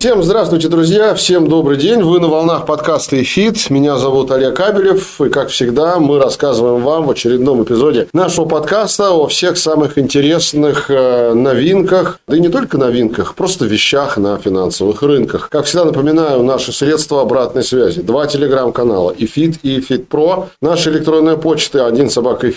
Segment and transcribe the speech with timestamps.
[0.00, 1.14] Всем здравствуйте, друзья!
[1.14, 2.02] Всем добрый день!
[2.02, 3.68] Вы на волнах подкаста «ИФИТ».
[3.68, 5.20] Меня зовут Олег Абелев.
[5.20, 10.90] И, как всегда, мы рассказываем вам в очередном эпизоде нашего подкаста о всех самых интересных
[10.90, 12.18] э, новинках.
[12.26, 15.50] Да и не только новинках, просто вещах на финансовых рынках.
[15.50, 18.00] Как всегда, напоминаю, наши средства обратной связи.
[18.00, 20.48] Два телеграм-канала «Эфит» и «Эфит Про».
[20.62, 22.50] Наша электронная почта один собака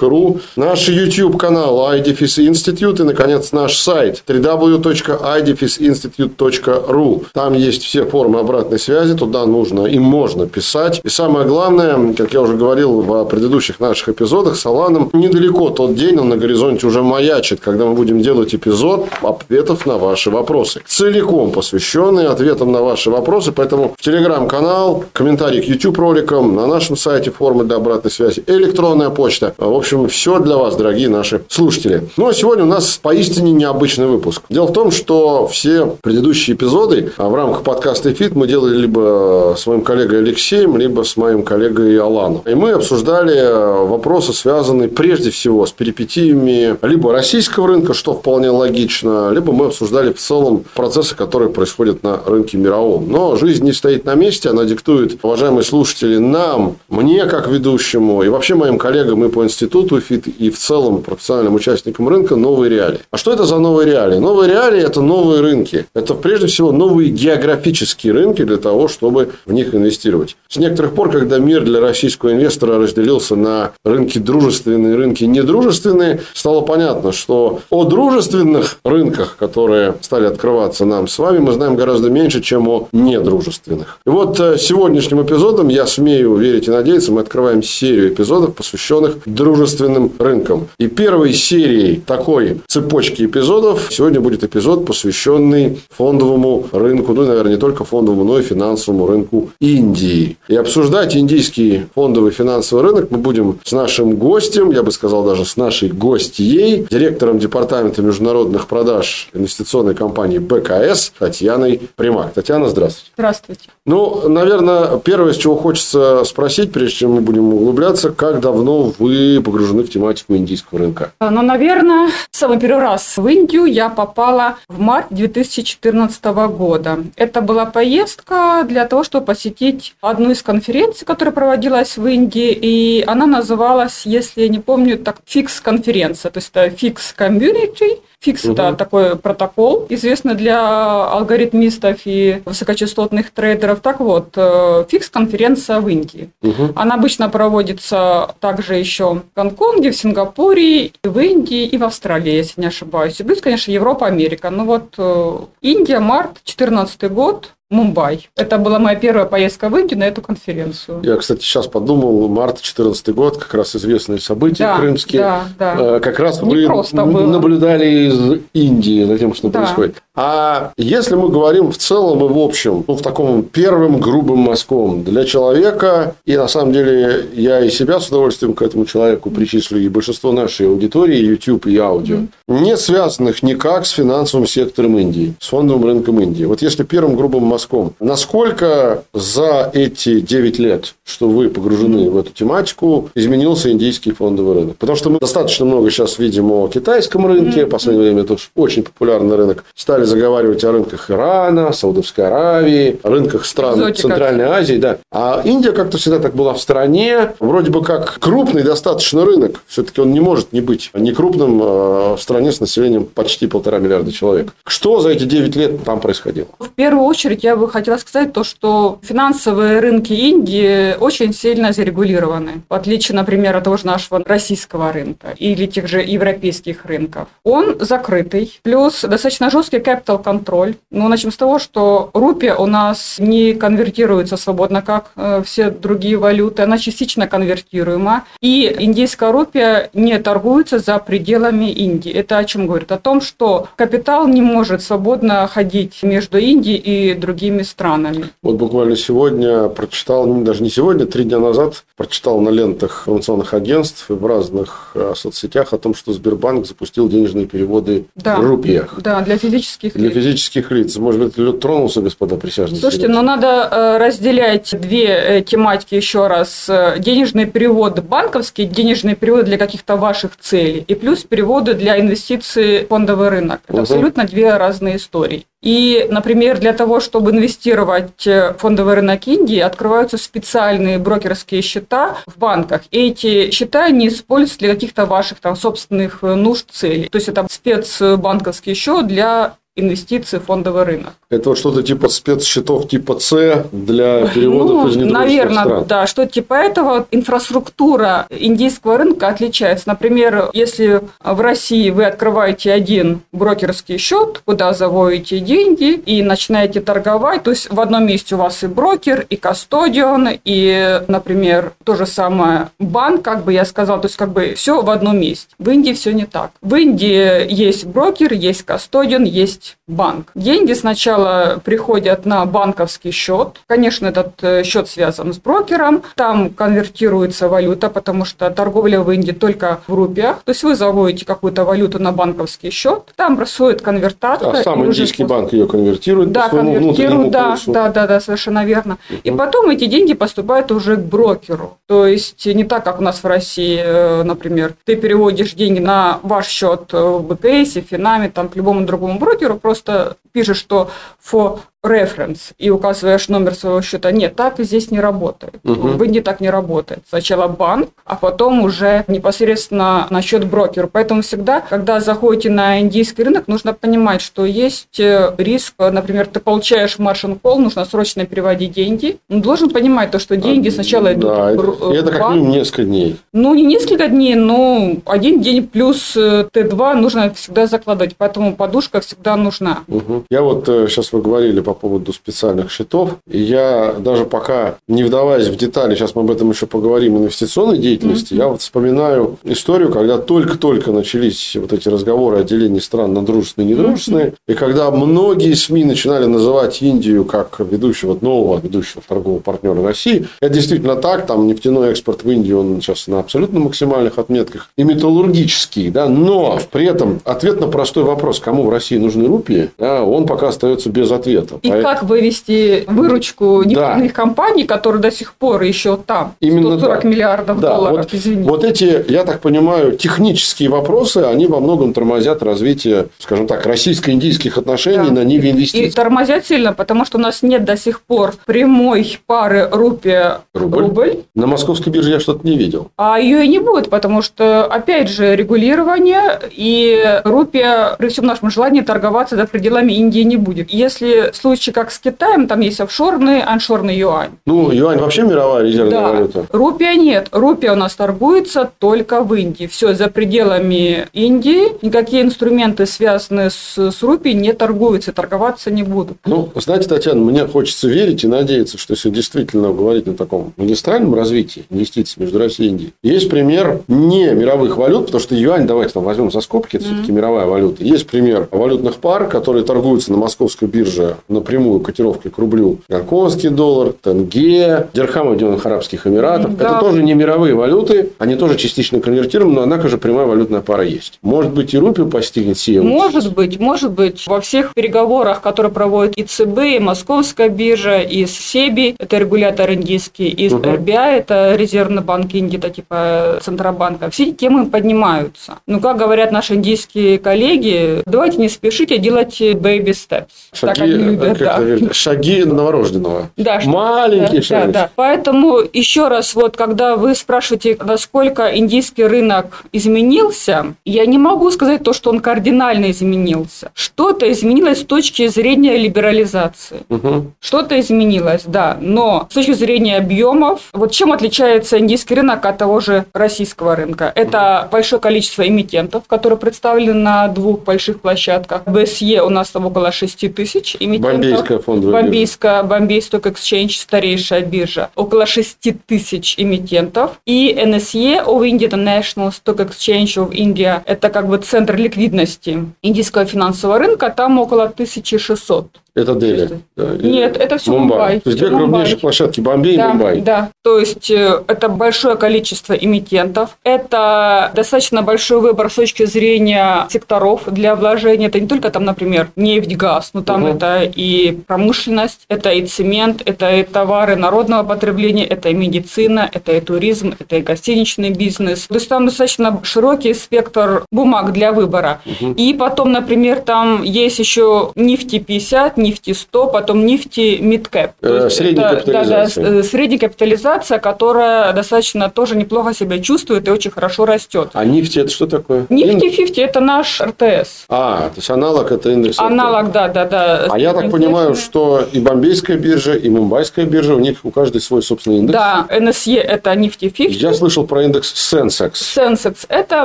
[0.00, 0.38] ру.
[0.54, 3.00] Наш YouTube-канал iDefis Institute.
[3.00, 7.24] И, наконец, наш сайт www.idefиsinstitute.ru ру.
[7.32, 11.00] Там есть все формы обратной связи, туда нужно и можно писать.
[11.04, 15.94] И самое главное, как я уже говорил в предыдущих наших эпизодах с Аланом, недалеко тот
[15.94, 20.82] день, он на горизонте уже маячит, когда мы будем делать эпизод ответов на ваши вопросы.
[20.86, 26.96] Целиком посвященный ответам на ваши вопросы, поэтому в телеграм-канал, комментарий к YouTube роликам, на нашем
[26.96, 29.54] сайте формы для обратной связи, электронная почта.
[29.58, 32.08] В общем, все для вас, дорогие наши слушатели.
[32.16, 34.42] Ну, а сегодня у нас поистине необычный выпуск.
[34.48, 37.12] Дело в том, что все предыдущие эпизоды эпизоды.
[37.16, 41.42] А в рамках подкаста «Эфит» мы делали либо с моим коллегой Алексеем, либо с моим
[41.42, 42.42] коллегой Аланом.
[42.46, 49.30] И мы обсуждали вопросы, связанные прежде всего с перипетиями либо российского рынка, что вполне логично,
[49.30, 53.06] либо мы обсуждали в целом процессы, которые происходят на рынке мировом.
[53.08, 58.28] Но жизнь не стоит на месте, она диктует, уважаемые слушатели, нам, мне как ведущему и
[58.28, 63.00] вообще моим коллегам и по институту ФИТ, и в целом профессиональным участникам рынка новые реалии.
[63.10, 64.18] А что это за новые реалии?
[64.18, 65.86] Новые реалии– это новые рынки.
[65.94, 70.36] Это прежде всего новые географические рынки для того, чтобы в них инвестировать.
[70.48, 76.20] С некоторых пор, когда мир для российского инвестора разделился на рынки дружественные и рынки недружественные,
[76.32, 82.10] стало понятно, что о дружественных рынках, которые стали открываться нам с вами, мы знаем гораздо
[82.10, 83.98] меньше, чем о недружественных.
[84.06, 89.18] И вот э, сегодняшним эпизодом, я смею верить и надеяться, мы открываем серию эпизодов, посвященных
[89.26, 90.68] дружественным рынкам.
[90.78, 97.58] И первой серией такой цепочки эпизодов сегодня будет эпизод, посвященный фондовому рынку, ну, наверное, не
[97.58, 100.36] только фондовому, но и финансовому рынку Индии.
[100.48, 105.44] И обсуждать индийский фондовый финансовый рынок мы будем с нашим гостем, я бы сказал даже
[105.44, 112.32] с нашей гостьей, директором департамента международных продаж инвестиционной компании БКС Татьяной Примак.
[112.32, 113.10] Татьяна, здравствуйте.
[113.16, 113.68] Здравствуйте.
[113.86, 119.40] Ну, наверное, первое, с чего хочется спросить, прежде чем мы будем углубляться, как давно вы
[119.44, 121.12] погружены в тематику индийского рынка?
[121.20, 127.04] Ну, наверное, самый первый раз в Индию я попала в март 2014 года.
[127.16, 133.04] Это была поездка для того, чтобы посетить одну из конференций, которая проводилась в Индии, и
[133.06, 138.54] она называлась, если я не помню, так FIX-конференция, то есть это FIX-комьюнити, FIX угу.
[138.54, 143.80] это такой протокол, известный для алгоритмистов и высокочастотных трейдеров.
[143.80, 146.30] Так вот, э, FIX-конференция в Индии.
[146.40, 146.72] Угу.
[146.74, 152.62] Она обычно проводится также еще в Гонконге, в Сингапуре, в Индии и в Австралии, если
[152.62, 153.20] не ошибаюсь.
[153.20, 154.48] И плюс, конечно, Европа, Америка.
[154.48, 158.28] Ну вот э, Индия, март, 2014 год, Мумбай.
[158.36, 161.00] Это была моя первая поездка в Индию на эту конференцию.
[161.02, 165.22] Я, кстати, сейчас подумал, март 2014 год, как раз известные события да, крымские.
[165.22, 165.96] Да, да.
[165.96, 169.60] Э, как раз Не вы наблюдали из Индии за тем, что да.
[169.60, 169.96] происходит.
[170.14, 175.02] А если мы говорим в целом и в общем, ну, в таком первым грубым мазком
[175.02, 179.80] для человека, и на самом деле я и себя с удовольствием к этому человеку причислю,
[179.80, 182.60] и большинство нашей аудитории, YouTube и аудио, mm-hmm.
[182.60, 186.44] не связанных никак с финансовым сектором Индии, с фондовым рынком Индии.
[186.44, 192.30] Вот если первым грубым мазком, насколько за эти 9 лет, что вы погружены в эту
[192.30, 194.76] тематику, изменился индийский фондовый рынок?
[194.76, 198.82] Потому что мы достаточно много сейчас видим о китайском рынке, в последнее время это очень
[198.82, 204.08] популярный рынок, стали заговаривать о рынках Ирана, Саудовской Аравии, о рынках стран Экзотика.
[204.08, 204.76] Центральной Азии.
[204.76, 204.98] Да.
[205.12, 209.62] А Индия как-то всегда так была в стране, вроде бы как крупный достаточно рынок.
[209.68, 213.78] Все-таки он не может не быть не крупным а, в стране с населением почти полтора
[213.78, 214.54] миллиарда человек.
[214.66, 216.48] Что за эти 9 лет там происходило?
[216.58, 222.62] В первую очередь я бы хотела сказать то, что финансовые рынки Индии очень сильно зарегулированы,
[222.68, 227.28] в отличие, например, от того же нашего российского рынка или тех же европейских рынков.
[227.44, 230.76] Он закрытый, плюс достаточно жесткий capital контроль.
[230.90, 236.16] Ну, начнем с того, что рупия у нас не конвертируется свободно, как э, все другие
[236.16, 242.10] валюты, она частично конвертируема, и индийская рупия не торгуется за пределами Индии.
[242.10, 242.90] Это о чем говорит?
[242.90, 248.30] О том, что капитал не может свободно ходить между Индией и другими странами.
[248.42, 253.54] Вот буквально сегодня прочитал, ну, даже не сегодня, три дня назад прочитал на лентах информационных
[253.54, 258.36] агентств в разных э, соцсетях о том, что Сбербанк запустил денежные переводы да.
[258.36, 259.00] в рупиях.
[259.00, 260.12] Да, для физических для лиц.
[260.12, 260.96] Для физических лиц.
[260.96, 262.80] Может быть, лед тронулся, господа присяжные.
[262.80, 266.70] Слушайте, но надо э, разделять две э, тематики еще раз.
[266.98, 272.88] Денежный перевод банковский, денежный перевод для каких-то ваших целей, и плюс переводы для инвестиций в
[272.88, 273.60] фондовый рынок.
[273.66, 273.82] Это угу.
[273.82, 275.46] абсолютно две разные истории.
[275.64, 282.38] И, например, для того, чтобы инвестировать в фондовый рынок Индии, открываются специальные брокерские счета в
[282.38, 282.82] банках.
[282.90, 287.08] И эти счета не используются для каких-то ваших там собственных нужд, целей.
[287.08, 291.14] То есть это спецбанковский счет для инвестиции в фондовый рынок.
[291.30, 295.84] Это вот что-то типа спецсчетов типа С для переводов ну, из наверное, стран.
[295.86, 297.06] да, что типа этого.
[297.10, 299.88] Инфраструктура индийского рынка отличается.
[299.88, 307.42] Например, если в России вы открываете один брокерский счет, куда заводите деньги и начинаете торговать,
[307.42, 312.06] то есть в одном месте у вас и брокер, и кастодион, и, например, то же
[312.06, 315.48] самое банк, как бы я сказала, то есть как бы все в одном месте.
[315.58, 316.50] В Индии все не так.
[316.60, 320.30] В Индии есть брокер, есть кастодион, есть есть банк.
[320.34, 323.60] Деньги сначала приходят на банковский счет.
[323.66, 326.02] Конечно, этот э, счет связан с брокером.
[326.14, 330.42] Там конвертируется валюта, потому что торговля в Индии только в рупиях.
[330.44, 334.50] То есть вы заводите какую-то валюту на банковский счет, там происходит конвертация.
[334.50, 338.98] А сам индийский банк ее конвертирует да, конвертирует, да, да, да, да, совершенно верно.
[339.10, 341.78] uh И потом эти деньги поступают уже к брокеру.
[341.86, 346.18] То есть не так, как у нас в России, э, например, ты переводишь деньги на
[346.22, 350.90] ваш счет в БКС, Финаме, там, к любому другому брокеру, просто пишешь, что
[351.22, 354.10] for reference и указываешь номер своего счета.
[354.10, 355.54] Нет, так здесь не работает.
[355.64, 355.88] Угу.
[355.88, 357.00] В Индии так не работает.
[357.08, 360.88] Сначала банк, а потом уже непосредственно на счет брокера.
[360.90, 366.40] Поэтому всегда, когда заходите на индийский рынок, нужно понимать, что есть э, риск, например, ты
[366.40, 369.18] получаешь маршин кол, нужно срочно переводить деньги.
[369.28, 373.16] Но должен понимать то, что деньги сначала идут да, в Это как минимум несколько дней.
[373.32, 378.16] Ну, не несколько дней, но один день плюс э, Т2 нужно всегда закладывать.
[378.16, 379.80] Поэтому подушка всегда нужна.
[379.88, 380.24] Угу.
[380.30, 383.16] Я вот сейчас э, вы говорили по поводу специальных счетов.
[383.30, 387.78] И я даже пока не вдаваясь в детали, сейчас мы об этом еще поговорим, инвестиционной
[387.78, 388.38] деятельности, mm-hmm.
[388.38, 393.70] я вот вспоминаю историю, когда только-только начались вот эти разговоры о делении стран на дружественные
[393.70, 394.34] и недружественные, mm-hmm.
[394.48, 400.26] и когда многие СМИ начинали называть Индию как ведущего, нового ведущего торгового партнера России.
[400.40, 404.82] Это действительно так, там нефтяной экспорт в Индию, он сейчас на абсолютно максимальных отметках, и
[404.84, 410.02] металлургический, да, но при этом ответ на простой вопрос, кому в России нужны рупии, да,
[410.02, 411.58] он пока остается без ответа.
[411.64, 414.14] И как вывести выручку нефтяных да.
[414.14, 416.34] компаний, которые до сих пор еще там?
[416.40, 417.08] Именно 140 да.
[417.08, 417.74] миллиардов да.
[417.74, 418.50] долларов, вот, извините.
[418.50, 424.58] Вот эти, я так понимаю, технические вопросы, они во многом тормозят развитие, скажем так, российско-индийских
[424.58, 425.14] отношений да.
[425.14, 425.88] на ниве инвестиций.
[425.88, 430.78] И тормозят сильно, потому что у нас нет до сих пор прямой пары рупия-рубль.
[430.78, 431.16] Рубль.
[431.34, 432.90] На московской бирже я что-то не видел.
[432.96, 438.50] А ее и не будет, потому что, опять же, регулирование и рупия при всем нашем
[438.50, 440.70] желании торговаться за пределами Индии не будет.
[440.70, 444.30] Если случай как с Китаем, там есть офшорный, аншорный юань.
[444.44, 446.10] Ну, юань вообще мировая резервная да.
[446.10, 446.46] валюта.
[446.50, 447.28] Рупия нет.
[447.30, 449.66] Рупия у нас торгуется только в Индии.
[449.66, 456.16] Все, за пределами Индии никакие инструменты, связанные с, с рупией, не торгуются, торговаться не будут.
[456.26, 461.14] Ну, знаете, Татьяна, мне хочется верить и надеяться, что если действительно говорить о таком магистральном
[461.14, 465.94] развитии инвестиций между Россией и Индией, есть пример не мировых валют, потому что юань, давайте
[465.94, 466.88] там возьмем за скобки, это mm-hmm.
[466.94, 467.84] все-таки мировая валюта.
[467.84, 472.78] Есть пример валютных пар, которые торгуются на московской бирже напрямую котировкой к рублю.
[472.88, 476.56] Гонконгский доллар, тенге, дирхам Объединенных Арабских Эмиратов.
[476.56, 476.64] Да.
[476.64, 480.84] Это тоже не мировые валюты, они тоже частично конвертируемы, но однако же прямая валютная пара
[480.84, 481.18] есть.
[481.20, 484.26] Может быть, и рупию постигнет сия Может быть, может быть.
[484.26, 490.28] Во всех переговорах, которые проводят и ЦБ, и Московская биржа, и СЕБИ, это регулятор индийский,
[490.28, 490.62] и угу.
[490.62, 494.08] РБА, это резервный банк Индии, это типа Центробанка.
[494.08, 495.58] Все эти темы поднимаются.
[495.66, 500.28] Ну, как говорят наши индийские коллеги, давайте не спешите делать baby steps.
[500.52, 501.92] Шаги, годы, да.
[501.92, 503.30] Шаги новорожденного.
[503.36, 504.72] Да, Маленькие да, шаги.
[504.72, 504.90] Да, да.
[504.94, 511.82] Поэтому еще раз, вот когда вы спрашиваете, насколько индийский рынок изменился, я не могу сказать
[511.82, 513.70] то, что он кардинально изменился.
[513.74, 516.78] Что-то изменилось с точки зрения либерализации.
[516.88, 517.32] Угу.
[517.40, 518.76] Что-то изменилось, да.
[518.80, 524.12] Но с точки зрения объемов, вот чем отличается индийский рынок от того же российского рынка?
[524.14, 528.62] Это большое количество эмитентов, которые представлены на двух больших площадках.
[528.66, 531.13] БСЕ у нас там около 6 тысяч эмитентов.
[531.18, 534.90] Бомбейская фондовая Бомбейская, Бомбей Stock Exchange, старейшая биржа.
[534.94, 537.20] Около 6 тысяч эмитентов.
[537.26, 542.66] И NSE of India, the National Stock Exchange of India, это как бы центр ликвидности
[542.82, 545.80] индийского финансового рынка, там около 1600.
[545.96, 546.60] Это Дели?
[546.76, 547.98] Да, Нет, это все Мумбай.
[547.98, 548.20] Мумбай.
[548.20, 550.20] То есть две крупнейшие площадки Бомбей да, и Мумбай.
[550.22, 556.88] Да, то есть э, это большое количество эмитентов, это достаточно большой выбор с точки зрения
[556.90, 558.26] секторов для вложения.
[558.26, 560.52] Это не только там, например, нефть, газ, но там угу.
[560.54, 566.56] это и промышленность, это и цемент, это и товары народного потребления, это и медицина, это
[566.56, 568.66] и туризм, это и гостиничный бизнес.
[568.66, 572.00] То есть там достаточно широкий спектр бумаг для выбора.
[572.04, 572.32] Угу.
[572.32, 577.92] И потом, например, там есть еще нефти 50, нефти 100, потом нефти мидкэп.
[578.02, 579.44] Э, средняя это, капитализация.
[579.44, 584.50] Да, да, средняя капитализация, которая достаточно тоже неплохо себя чувствует и очень хорошо растет.
[584.54, 585.66] А нефти это что такое?
[585.68, 587.66] Нефти 50 это наш РТС.
[587.68, 589.18] А, то есть аналог это индекс.
[589.18, 590.46] Аналог, да, да, да.
[590.50, 594.60] А я так понимаю, что и Бомбейская биржа, и Мумбайская биржа, у них у каждой
[594.60, 595.38] свой собственный индекс.
[595.38, 597.20] Да, НСЕ это нефти 50.
[597.20, 598.72] Я слышал про индекс Sensex.
[598.72, 599.84] Sensex это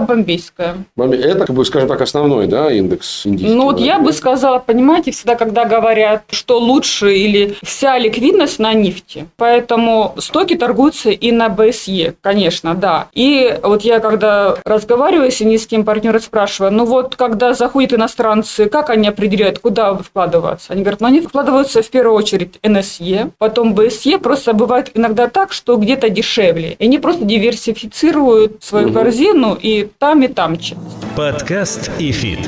[0.00, 0.76] бомбейская.
[0.96, 3.54] Это, как бы, скажем так, основной, да, индекс индийский.
[3.54, 8.58] Ну, вот я бы сказала, понимаете, всегда, когда говорят говорят, что лучше или вся ликвидность
[8.58, 9.26] на нефти.
[9.36, 13.08] Поэтому стоки торгуются и на БСЕ, конечно, да.
[13.14, 18.90] И вот я когда разговариваю с индийским партнером, спрашиваю, ну вот когда заходят иностранцы, как
[18.90, 20.72] они определяют, куда вкладываться?
[20.74, 25.52] Они говорят, ну они вкладываются в первую очередь НСЕ, потом БСЕ, просто бывает иногда так,
[25.52, 26.76] что где-то дешевле.
[26.78, 28.94] И они просто диверсифицируют свою угу.
[28.94, 30.80] корзину и там, и там часть.
[31.16, 32.40] Подкаст ИФИТ.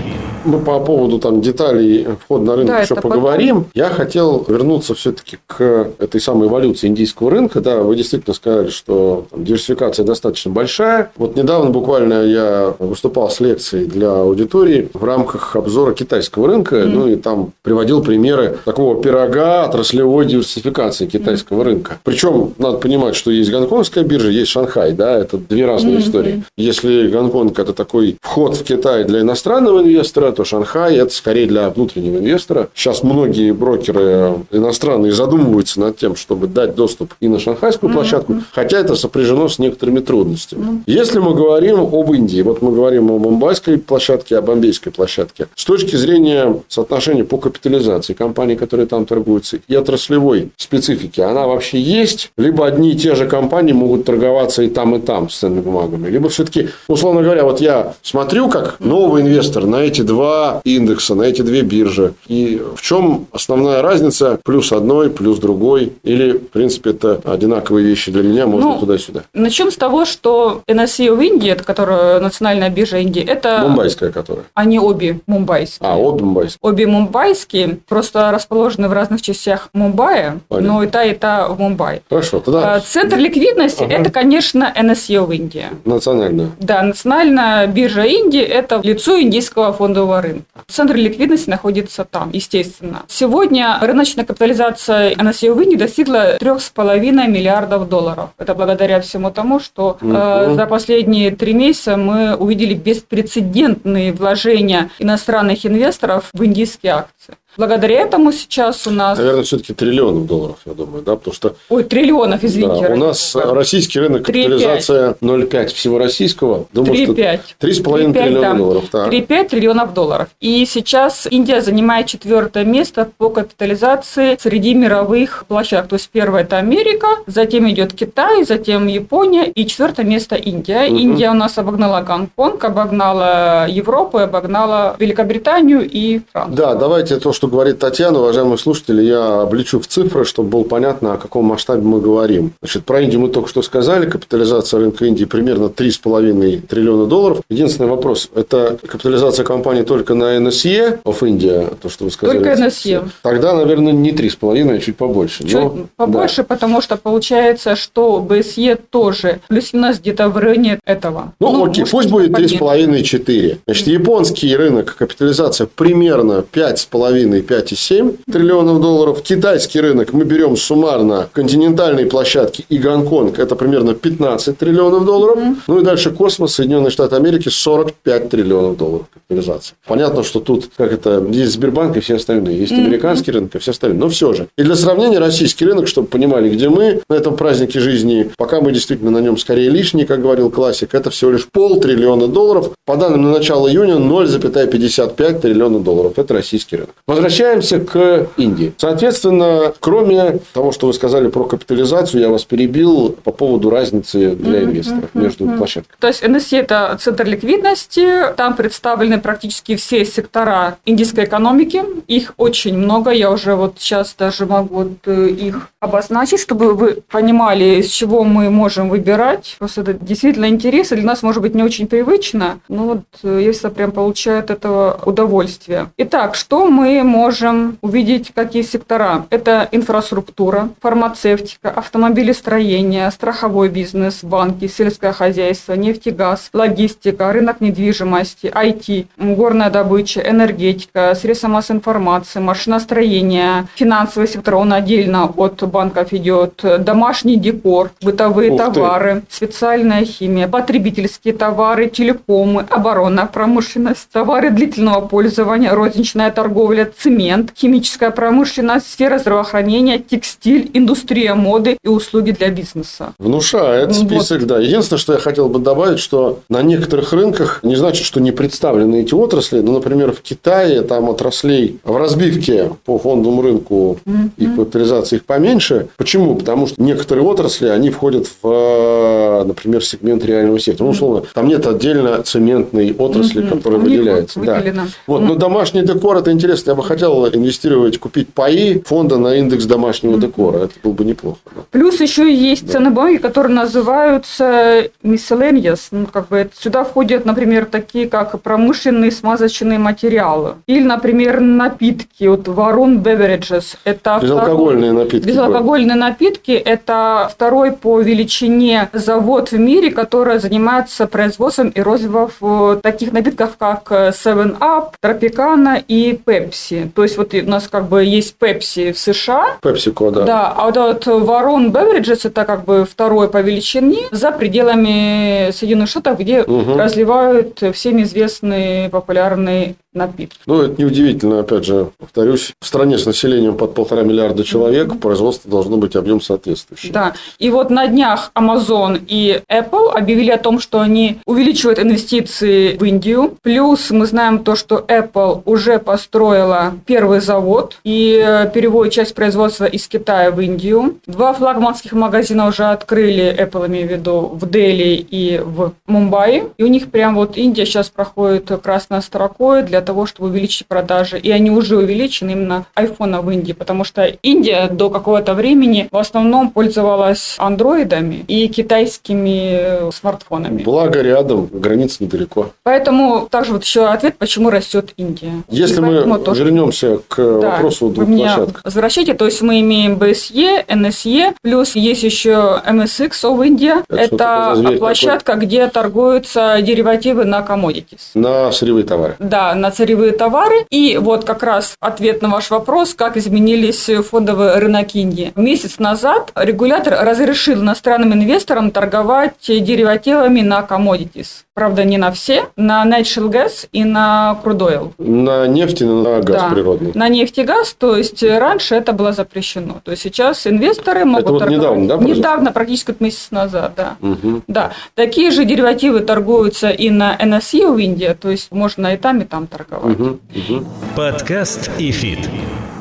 [0.44, 3.64] Мы по поводу там деталей входа на рынок да, еще поговорим.
[3.64, 3.70] Потом.
[3.74, 7.60] Я хотел вернуться все-таки к этой самой эволюции индийского рынка.
[7.60, 11.10] Да, вы действительно сказали, что там, диверсификация достаточно большая.
[11.16, 16.76] Вот недавно буквально я выступал с лекцией для аудитории в рамках обзора китайского рынка.
[16.76, 16.86] Мм.
[16.86, 21.64] Ну, и там приводил примеры такого пирога отраслевой диверсификации китайского мм.
[21.64, 21.98] рынка.
[22.04, 24.92] Причем надо понимать, что есть гонконгская биржа, есть Шанхай.
[24.92, 26.00] Да, это две разные mm-hmm.
[26.00, 26.44] истории.
[26.56, 31.70] Если Гонконг– это такой вход в Китай для иностранного инвестора, то Шанхай это скорее для
[31.70, 32.68] внутреннего инвестора.
[32.74, 38.42] Сейчас многие брокеры иностранные задумываются над тем, чтобы дать доступ и на шанхайскую площадку, mm-hmm.
[38.52, 40.62] хотя это сопряжено с некоторыми трудностями.
[40.62, 40.82] Mm-hmm.
[40.86, 45.64] Если мы говорим об Индии, вот мы говорим о мумбайской площадке, о бомбейской площадке, с
[45.64, 52.30] точки зрения соотношения по капитализации компаний, которые там торгуются, и отраслевой специфики, она вообще есть?
[52.36, 56.08] Либо одни и те же компании могут торговаться и там, и там с ценными бумагами,
[56.08, 61.14] либо все-таки, условно говоря, вот я смотрю как новый инвестор на эти два два индекса,
[61.14, 62.12] на эти две биржи.
[62.26, 64.38] И в чем основная разница?
[64.44, 65.94] Плюс одной, плюс другой?
[66.02, 69.22] Или, в принципе, это одинаковые вещи для меня, можно ну, туда-сюда?
[69.32, 73.60] Начнем с того, что NSE в Индии, это которая национальная биржа Индии, это...
[73.66, 74.44] Мумбайская которая.
[74.54, 75.88] Они обе мумбайские.
[75.88, 76.58] А, обе мумбайские.
[76.60, 80.72] Обе мумбайские, просто расположены в разных частях Мумбаи, Понятно.
[80.72, 82.02] но и та, и та в Мумбаи.
[82.10, 82.74] Хорошо, тогда...
[82.74, 85.66] А, центр ликвидности ага.– это, конечно, NSE в Индии.
[85.84, 86.50] Национальная.
[86.58, 90.44] Да, национальная биржа Индии– это лицо индийского фондового фондового рынка.
[90.66, 93.02] Центр ликвидности находится там, естественно.
[93.08, 98.30] Сегодня рыночная капитализация NSE в Индии достигла 3,5 миллиардов долларов.
[98.38, 105.64] Это благодаря всему тому, что э, за последние три месяца мы увидели беспрецедентные вложения иностранных
[105.66, 107.34] инвесторов в индийские акции.
[107.60, 109.18] Благодаря этому сейчас у нас...
[109.18, 111.56] Наверное, все-таки триллионов долларов, я думаю, да, потому что...
[111.68, 112.88] Ой, триллионов, извините.
[112.88, 116.64] Да, у нас российский рынок капитализация 0,5 всего российского.
[116.72, 117.40] 3,5.
[117.60, 118.54] 3,5 триллиона да.
[118.54, 118.84] долларов.
[118.90, 119.08] Да.
[119.08, 120.28] 3,5 триллионов долларов.
[120.40, 125.90] И сейчас Индия занимает четвертое место по капитализации среди мировых площадок.
[125.90, 130.86] То есть первое это Америка, затем идет Китай, затем Япония и четвертое место Индия.
[130.86, 130.96] Угу.
[130.96, 136.56] Индия у нас обогнала Гонконг, обогнала Европу, обогнала Великобританию и Францию.
[136.56, 141.14] Да, давайте то, что говорит Татьяна, уважаемые слушатели, я обличу в цифры, чтобы было понятно,
[141.14, 142.52] о каком масштабе мы говорим.
[142.62, 144.08] Значит, про Индию мы только что сказали.
[144.08, 147.42] Капитализация рынка Индии примерно 3,5 триллиона долларов.
[147.50, 148.30] Единственный вопрос.
[148.34, 152.38] Это капитализация компании только на NSE of India, то, что вы сказали?
[152.38, 153.08] Только NSE.
[153.22, 155.44] Тогда, наверное, не 3,5, а чуть побольше.
[155.44, 156.44] Чуть Но, побольше, да.
[156.44, 161.32] потому что получается, что BSE тоже плюс-минус где-то в районе этого.
[161.40, 163.58] Ну, ну окей, пусть будет 3,5-4.
[163.66, 169.22] Значит, японский рынок капитализация примерно 5,5 5,5, 5,7 триллионов долларов.
[169.22, 175.38] Китайский рынок мы берем суммарно континентальные площадки и Гонконг, это примерно 15 триллионов долларов.
[175.38, 175.56] Mm-hmm.
[175.66, 179.76] Ну и дальше космос, Соединенные Штаты Америки 45 триллионов долларов капитализация.
[179.86, 182.84] Понятно, что тут, как это, есть Сбербанк и все остальные, есть mm-hmm.
[182.84, 184.48] американский рынок и все остальные, но все же.
[184.56, 188.72] И для сравнения, российский рынок, чтобы понимали, где мы на этом празднике жизни, пока мы
[188.72, 192.70] действительно на нем скорее лишние, как говорил классик, это всего лишь полтриллиона долларов.
[192.86, 196.18] По данным на начало июня 0,55 триллиона долларов.
[196.18, 196.94] Это российский рынок.
[197.20, 198.72] Возвращаемся к Индии.
[198.78, 204.62] Соответственно, кроме того, что вы сказали про капитализацию, я вас перебил по поводу разницы для
[204.62, 205.96] инвесторов между площадками.
[205.98, 212.78] То есть NSE– это центр ликвидности, там представлены практически все сектора индийской экономики, их очень
[212.78, 218.24] много, я уже вот сейчас даже могу э, их обозначить, чтобы вы понимали, из чего
[218.24, 219.56] мы можем выбирать.
[219.58, 223.52] Просто это действительно интересно, для нас может быть не очень привычно, но вот э, я
[223.52, 225.90] всегда прям получаю от этого удовольствие.
[225.98, 229.26] Итак, что мы можем увидеть, какие сектора?
[229.30, 239.70] Это инфраструктура, фармацевтика, автомобилестроение, страховой бизнес, банки, сельское хозяйство, нефтегаз, логистика, рынок недвижимости, IT, горная
[239.70, 247.90] добыча, энергетика, средства массовой информации, машиностроение, финансовый сектор, он отдельно от банков идет, домашний декор,
[248.00, 249.34] бытовые Ух товары, ты.
[249.34, 258.90] специальная химия, потребительские товары, телекомы, оборонная промышленность, товары длительного пользования, розничная торговля, цемент, химическая промышленность,
[258.92, 263.14] сфера здравоохранения, текстиль, индустрия моды и услуги для бизнеса.
[263.18, 264.48] Внушает список, вот.
[264.48, 264.58] да.
[264.58, 269.02] Единственное, что я хотел бы добавить, что на некоторых рынках не значит, что не представлены
[269.02, 274.30] эти отрасли, но, например, в Китае там отраслей в разбивке по фондовому рынку mm-hmm.
[274.36, 275.88] и капитализации их поменьше.
[275.96, 276.34] Почему?
[276.34, 280.86] Потому что некоторые отрасли, они входят в, например, сегмент реального сектора.
[280.86, 283.56] Ну, условно, там нет отдельно цементной отрасли, mm-hmm.
[283.56, 284.40] которая выделяется.
[284.40, 284.62] Да.
[285.06, 286.70] Вот, но домашний декор это интересно.
[286.70, 290.64] Я бы хотел инвестировать, купить паи фонда на индекс домашнего декора.
[290.64, 291.38] Это было бы неплохо.
[291.54, 291.62] Да.
[291.70, 292.72] Плюс еще есть да.
[292.72, 295.80] ценные бумаги, которые называются miscellaneous.
[295.92, 300.54] Ну, как бы сюда входят, например, такие как промышленные смазочные материалы.
[300.66, 302.24] Или, например, напитки.
[302.24, 303.76] Вот Varun Beverages.
[303.84, 305.04] Это Безалкогольные второй...
[305.04, 305.28] напитки.
[305.28, 306.52] Безалкогольные напитки.
[306.52, 313.92] Это второй по величине завод в мире, который занимается производством и розливом таких напитков, как
[313.92, 316.79] 7-Up, Tropicana и Pepsi.
[316.88, 319.56] То есть, вот у нас как бы есть Pepsi в США.
[319.62, 320.24] PepsiCo, да.
[320.24, 325.88] Да, а вот этот Varun Beverages это как бы второй по величине за пределами Соединенных
[325.88, 326.76] Штатов, где угу.
[326.76, 330.38] разливают всем известный популярный напитки.
[330.46, 335.50] Ну, это неудивительно, опять же, повторюсь, в стране с населением под полтора миллиарда человек производство
[335.50, 336.90] должно быть объем соответствующий.
[336.90, 342.76] Да, и вот на днях Amazon и Apple объявили о том, что они увеличивают инвестиции
[342.76, 343.36] в Индию.
[343.42, 349.88] Плюс мы знаем то, что Apple уже построила первый завод и переводит часть производства из
[349.88, 350.98] Китая в Индию.
[351.06, 356.44] Два флагманских магазина уже открыли, Apple имею в виду, в Дели и в Мумбаи.
[356.58, 360.66] И у них прям вот Индия сейчас проходит красной строкой для для того, чтобы увеличить
[360.66, 361.18] продажи.
[361.18, 365.96] И они уже увеличены именно айфона в Индии, потому что Индия до какого-то времени в
[365.96, 370.62] основном пользовалась андроидами и китайскими э, смартфонами.
[370.62, 372.50] Благо рядом, граница недалеко.
[372.62, 375.32] Поэтому также вот еще ответ, почему растет Индия.
[375.48, 376.44] Если мы тоже...
[376.44, 378.60] вернемся к да, вопросу двух площадок.
[378.62, 383.82] Возвращайте, то есть мы имеем BSE, NSE, плюс есть еще MSX of India.
[383.88, 385.46] Это, Это площадка, какой?
[385.46, 388.10] где торгуются деривативы на commodities.
[388.12, 389.16] На сырьевые товары.
[389.18, 390.66] Да, на сырьевые товары.
[390.70, 395.32] И вот как раз ответ на ваш вопрос, как изменились фондовые рынок Индии.
[395.36, 401.44] Месяц назад регулятор разрешил иностранным инвесторам торговать деривативами на commodities.
[401.54, 404.92] Правда, не на все, на natural gas и на crude oil.
[404.98, 406.92] На нефть и на газ да, природный.
[406.94, 409.80] На нефть и газ, то есть раньше это было запрещено.
[409.84, 411.60] То есть сейчас инвесторы могут это вот торговать.
[411.60, 411.96] недавно, да?
[411.96, 412.18] Пожалуйста?
[412.18, 413.96] Недавно, практически месяц назад, да.
[414.00, 414.42] Угу.
[414.46, 414.72] Да.
[414.94, 419.24] Такие же деривативы торгуются и на NSE в Индии, то есть можно и там, и
[419.24, 419.59] там торговать.
[419.68, 420.04] Угу.
[420.04, 420.66] Угу.
[420.96, 422.28] Подкаст и фит.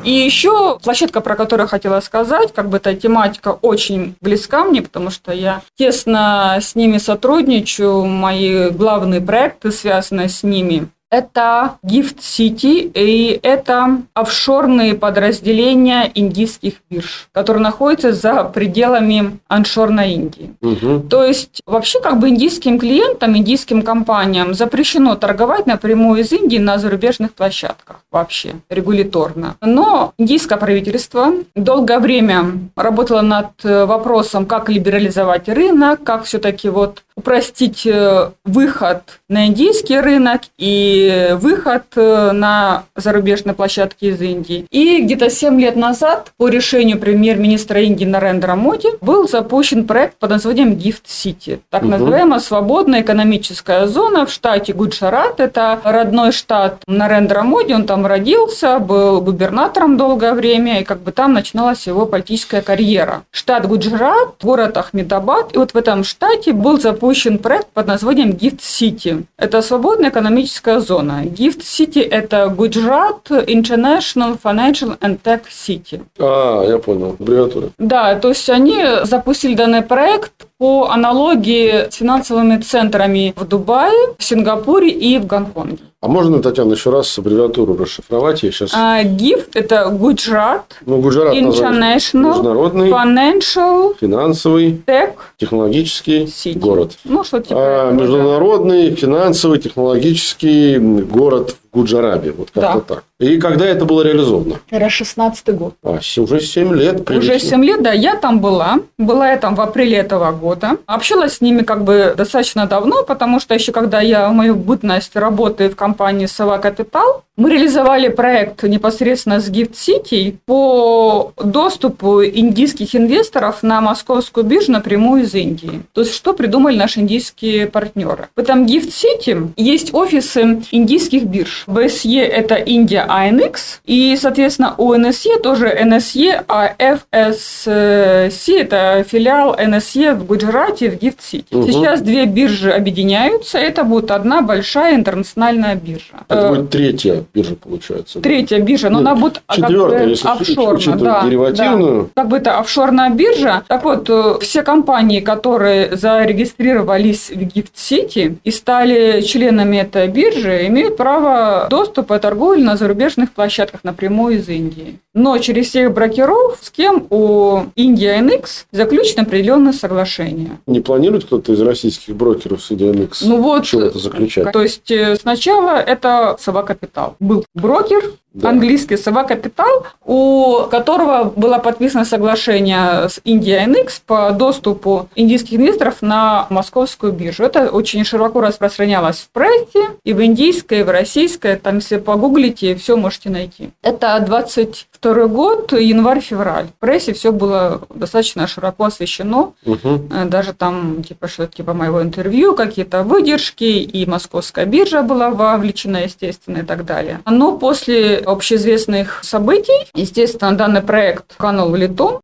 [0.04, 4.80] И еще площадка, про которую я хотела сказать, как бы эта тематика очень близка мне,
[4.80, 12.18] потому что я тесно с ними сотрудничаю, мои главные проекты связаны с ними это Gift
[12.18, 20.54] City, и это офшорные подразделения индийских бирж, которые находятся за пределами аншорной Индии.
[20.62, 21.08] Угу.
[21.08, 26.78] То есть вообще как бы индийским клиентам, индийским компаниям запрещено торговать напрямую из Индии на
[26.78, 29.56] зарубежных площадках вообще регуляторно.
[29.60, 37.86] Но индийское правительство долгое время работало над вопросом, как либерализовать рынок, как все-таки вот упростить
[37.86, 44.66] э, выход на индийский рынок и выход э, на зарубежные площадки из Индии.
[44.70, 50.30] И где-то 7 лет назад по решению премьер-министра Индии Нарендра Моди был запущен проект под
[50.30, 51.60] названием Gift City.
[51.68, 51.90] Так угу.
[51.90, 55.40] называемая свободная экономическая зона в штате Гуджарат.
[55.40, 57.74] Это родной штат Нарендра Моди.
[57.74, 63.22] Он там родился, был губернатором долгое время, и как бы там начиналась его политическая карьера.
[63.30, 65.54] Штат Гуджарат, город Ахмедабад.
[65.54, 69.24] И вот в этом штате был запущен проект под названием Gift City.
[69.36, 71.24] Это свободная экономическая зона.
[71.24, 76.02] Gift City– это Гуджрат International Financial and Tech City.
[76.18, 77.70] А, я понял, аббревиатура.
[77.78, 84.22] Да, то есть они запустили данный проект по аналогии с финансовыми центрами в Дубае, в
[84.22, 85.78] Сингапуре и в Гонконге.
[86.02, 88.42] А можно, Татьяна, еще раз аббревиатуру расшифровать?
[88.42, 88.72] Я сейчас...
[88.74, 96.58] А, GIFT– это Гуджрат, ну, Гуджарат International, международный, Financial, финансовый, Tech, технологический City.
[96.58, 96.92] город.
[97.04, 102.32] Ну, что типа а, международный, финансовый, технологический город в Гуджарабе.
[102.32, 102.94] Вот как-то Да.
[102.94, 103.04] так.
[103.18, 104.60] И когда это было реализовано?
[104.70, 105.74] Это 16 год.
[105.82, 106.94] А, уже 7 лет.
[106.94, 107.48] Уже прилично.
[107.50, 108.80] 7 лет, да, я там была.
[108.98, 110.78] Была я там в апреле этого года.
[110.86, 115.14] Общалась с ними как бы достаточно давно, потому что еще когда я в мою бытность
[115.16, 122.94] работы в компании Сова Капитал, мы реализовали проект непосредственно с Gift City по доступу индийских
[122.94, 125.82] инвесторов на московскую биржу напрямую из Индии.
[125.94, 128.28] То есть, что придумали наши индийские партнеры?
[128.36, 131.59] В этом Gift City есть офисы индийских бирж.
[131.66, 140.14] BSE– это Индия INX, и, соответственно, у NSE тоже NSE, а FSC– это филиал NSE
[140.14, 141.44] в Гуджарате, в City.
[141.50, 141.66] Мгм.
[141.72, 146.24] Сейчас две биржи объединяются, это будет одна большая интернациональная биржа.
[146.28, 148.20] Это Э, будет третья биржа, получается.
[148.20, 152.10] Третья биржа, но Нет, она будет а, как четвертая, бы если офшорная, да, деривативную.
[152.14, 152.22] да.
[152.22, 153.62] Как бы это офшорная биржа.
[153.68, 157.34] Так вот, э, все компании, которые зарегистрировались в
[157.76, 164.48] City и стали членами этой биржи, имеют право доступа торговли на зарубежных площадках напрямую из
[164.48, 164.98] Индии.
[165.14, 170.58] Но через всех брокеров, с кем у India NX заключены определенные соглашения.
[170.66, 174.52] Не планирует кто-то из российских брокеров с EDMX Ну вот, чего-то заключать?
[174.52, 177.16] то есть э, сначала это Сова Капитал.
[177.20, 178.50] Был брокер, Да.
[178.50, 185.96] английский Сова Капитал, у которого было подписано соглашение с India NX по доступу индийских инвесторов
[186.00, 187.42] на московскую биржу.
[187.44, 191.56] Это очень широко распространялось в прессе, и в индийской, и в российской.
[191.56, 193.70] Там, если погуглите, все можете найти.
[193.82, 196.66] Это 22 год, январь-февраль.
[196.66, 199.54] В прессе все было достаточно широко освещено.
[199.64, 205.98] Э, Даже там, типа, что типа моего интервью, какие-то выдержки, и московская биржа была вовлечена,
[206.04, 207.20] естественно, и так далее.
[207.26, 212.20] Но после общеизвестных событий, естественно, данный проект канул в лету.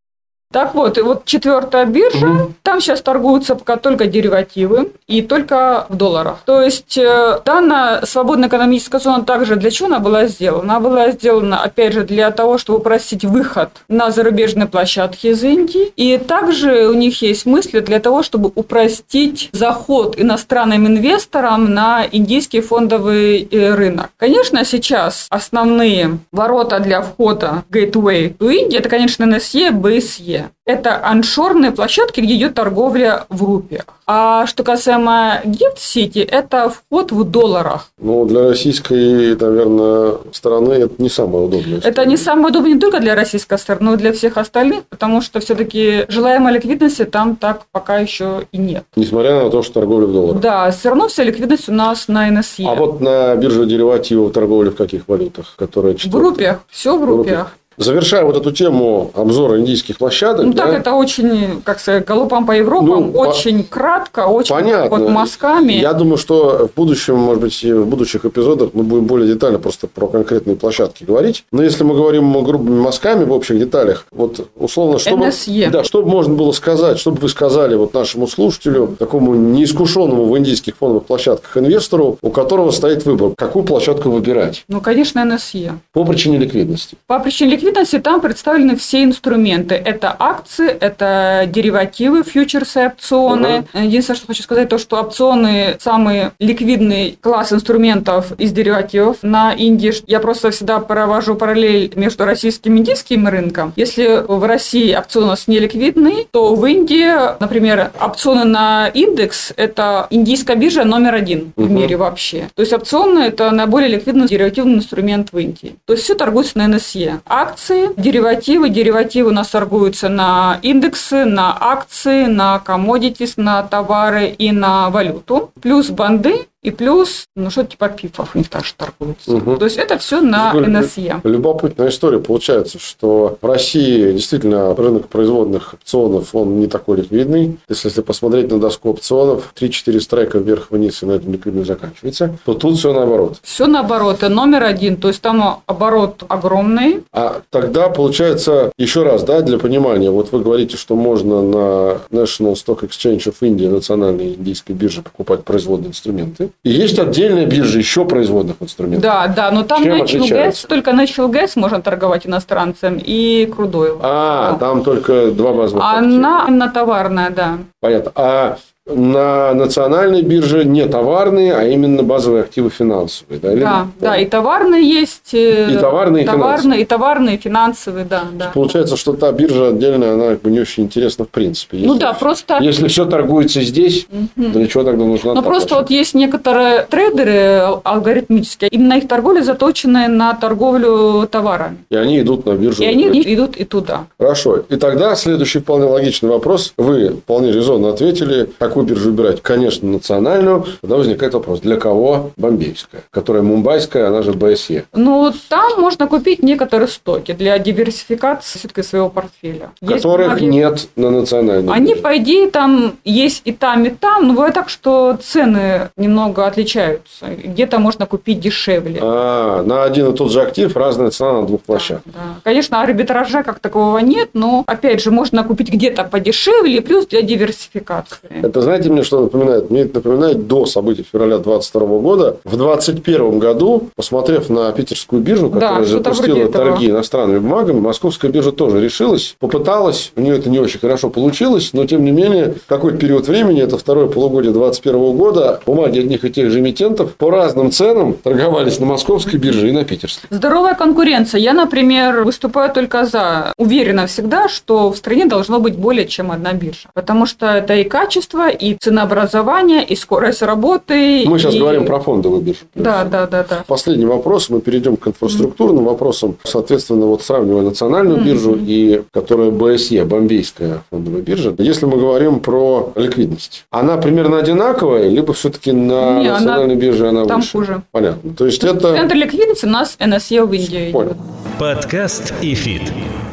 [0.57, 2.55] Так вот, и вот четвертая биржа, Мгм.
[2.62, 6.38] там сейчас торгуются пока только деривативы и только в долларах.
[6.47, 10.62] То есть э, данная свободная экономическая зона также для чего она была сделана?
[10.77, 15.92] Она была сделана, опять же, для того, чтобы упростить выход на зарубежные площадки из Индии.
[15.95, 22.62] И также у них есть мысли для того, чтобы упростить заход иностранным инвесторам на индийский
[22.62, 24.09] фондовый э, рынок.
[24.16, 30.46] Конечно, сейчас основные ворота для входа Gateway to India, это, конечно, NSE, BSE.
[30.65, 33.85] Это аншорные площадки, где идет торговля в рупиях.
[34.09, 37.91] А что касаемо Gift City, это вход в долларах.
[37.99, 41.81] Ну, для российской, наверное, стороны это не самое удобное.
[41.83, 45.21] Это не самое удобное не только для российской стороны, но и для всех остальных, потому
[45.21, 48.85] что все-таки желаемой ликвидности там так пока еще и нет.
[48.97, 50.41] Несмотря на то, что торговля в долларах.
[50.41, 52.65] Да, все равно вся ликвидность у нас на NSE.
[52.67, 55.55] А вот на бирже деривативов торговли в каких валютах?
[55.57, 56.31] Которые в четвертая?
[56.31, 57.57] рупиях, все в В рупиях.
[57.77, 62.47] Завершая вот эту тему обзора индийских площадок, Ну да, так это очень, как сказать, галопом
[62.47, 64.97] по Европам, Ну, по- очень кратко, очень Понятно.
[64.99, 65.75] вот мазками.
[65.75, 69.59] Я думаю, что в будущем, может быть, и в будущих эпизодах мы будем более детально
[69.59, 71.45] просто про конкретные площадки говорить.
[71.53, 75.71] Но если мы говорим грубыми мазками в общих деталях, вот условно, что NSE.
[75.71, 80.25] да, что бы можно было сказать, что бы вы сказали вот нашему слушателю, такому неискушенному
[80.27, 85.73] в индийских фондовых площадках инвестору, у которого стоит выбор, какую площадку выбирать Ну, конечно, NSE.
[85.93, 86.97] по причине ликвидности.
[87.07, 89.74] По причине ликвидности там представлены все инструменты.
[89.74, 93.66] Это акции, это деривативы, фьючерсы, опционы.
[93.74, 99.92] Единственное, что хочу сказать, то, что опционы самый ликвидный класс инструментов из деривативов на Индии.
[100.07, 103.72] Я просто всегда провожу параллель между российским и индийским рынком.
[103.76, 109.52] Если в России опционы у нас не ликвидные, то в Индии, например, опционы на индекс–
[109.57, 111.74] это индийская биржа номер один в Мгм.
[111.74, 112.48] мире вообще.
[112.55, 115.76] То есть опционы– это наиболее ликвидный деривативный инструмент в Индии.
[115.87, 117.20] То есть все торгуется на NSE.
[117.26, 118.69] Акции акции, деривативы.
[118.69, 125.51] Деривативы у нас торгуются на индексы, на акции, на commodities, на товары и на валюту.
[125.62, 129.37] Плюс банды и плюс, ну, что типа пифов у них также торгуется.
[129.37, 129.57] Угу.
[129.59, 131.20] То есть, это все на НСЕ.
[131.22, 132.18] Любопытная история.
[132.18, 137.57] Получается, что в России действительно рынок производных опционов, он не такой ликвидный.
[137.68, 142.55] Если, если посмотреть на доску опционов, 3-4 страйка вверх-вниз, и на этом ликвидность заканчивается, то
[142.55, 143.38] тут все наоборот.
[143.44, 144.24] Все наоборот.
[144.24, 144.96] И номер один.
[144.96, 147.05] То есть, там оборот огромный.
[147.12, 152.55] А тогда, получается, еще раз, да, для понимания, вот вы говорите, что можно на National
[152.55, 156.50] Stock Exchange of India, национальной индийской бирже, покупать производные инструменты.
[156.62, 159.03] И есть отдельная биржа еще производных инструментов.
[159.03, 164.01] Да, да, но там Чем Natural Gas, только Natural Gas можно торговать иностранцам и крудойл.
[164.03, 164.59] А, да.
[164.59, 165.85] там только два базовых.
[165.85, 167.59] Она на товарная, да.
[167.81, 168.12] Понятно.
[168.16, 173.40] А на национальной бирже не товарные, а именно базовые активы финансовые.
[173.40, 175.35] Да, да, да, и товарные есть.
[175.35, 176.81] Э, и товарные, и товарные.
[176.83, 178.53] И товарные, финансовые, да, да.
[178.55, 181.79] Получается, что та биржа отдельная, она как бы не очень интересна в принципе.
[181.79, 182.59] Если, ну да, просто...
[182.61, 184.51] Если все торгуется здесь, угу.
[184.51, 190.07] для чего тогда нужна Ну просто вот есть некоторые трейдеры алгоритмические, именно их торговля заточена
[190.07, 191.79] на торговлю товарами.
[191.90, 192.85] И они идут на биржу.
[192.85, 194.07] И они идут и туда.
[194.16, 194.59] Хорошо.
[194.68, 196.72] И тогда следующий вполне логичный вопрос.
[196.77, 199.41] Вы вполне резонно ответили, как какую биржу выбирать?
[199.41, 200.67] Конечно, национальную.
[200.83, 204.85] Тогда возникает вопрос, для кого бомбейская, которая мумбайская, она же БСЕ?
[204.93, 209.71] Ну, там можно купить некоторые стоки для диверсификации все-таки своего портфеля.
[209.87, 212.03] Которых есть, нет на национальной Они, бирже.
[212.03, 217.27] по идее, там есть и там, и там, но бывает так, что цены немного отличаются.
[217.45, 218.99] Где-то можно купить дешевле.
[219.01, 222.12] А, на один и тот же актив разная цена на двух площадках.
[222.12, 222.41] Да, да.
[222.45, 228.29] Конечно, арбитража как такового нет, но, опять же, можно купить где-то подешевле, плюс для диверсификации.
[228.43, 229.70] Это знаете, мне что напоминает?
[229.70, 232.38] Мне это напоминает до событий февраля 22 года.
[232.42, 238.50] В 21 году, посмотрев на питерскую биржу, которая да, запустила торги иностранными бумагами, московская биржа
[238.50, 242.98] тоже решилась, попыталась, у нее это не очень хорошо получилось, но тем не менее, какой-то
[242.98, 247.70] период времени, это второе полугодие 21 года, бумаги одних и тех же эмитентов по разным
[247.70, 250.26] ценам торговались на московской бирже и на питерской.
[250.31, 251.40] Здоровая конкуренция.
[251.40, 253.52] Я, например, выступаю только за.
[253.59, 256.88] Уверена всегда, что в стране должно быть более чем одна биржа.
[256.94, 261.25] Потому что это и качество, и ценообразование, и скорость работы.
[261.27, 261.59] Мы сейчас и...
[261.59, 262.61] говорим про фондовую биржу.
[262.75, 263.64] Да, да, да, да.
[263.66, 264.51] Последний вопрос.
[264.51, 265.88] Мы перейдем к инфраструктурным mm-hmm.
[265.88, 266.37] вопросам.
[266.45, 268.25] Соответственно, вот сравнивая национальную mm-hmm.
[268.25, 271.55] биржу и которая БСЕ, Бомбейская фондовая биржа.
[271.59, 276.83] Если мы говорим про ликвидность, она примерно одинаковая, либо все-таки на Не, национальной она...
[276.83, 277.53] бирже она там выше?
[277.53, 277.83] хуже.
[277.92, 278.35] Понятно.
[278.35, 278.95] То есть это...
[278.95, 280.92] Центр ликвидности у нас NSE в Индии.
[280.92, 281.16] Понял.
[281.59, 282.83] Подкаст ИФИТ.